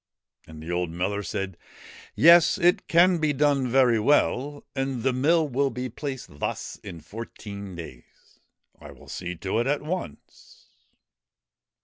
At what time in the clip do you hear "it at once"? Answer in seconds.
9.59-10.65